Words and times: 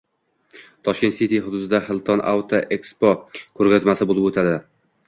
Tashkent 0.87 1.15
City 1.17 1.41
hududida 1.49 1.81
Hilton 1.91 2.25
Auto 2.35 2.65
Expo 2.79 3.13
ko‘rgazmasi 3.61 4.11
bo‘lib 4.15 4.33
o‘tadi 4.35 4.61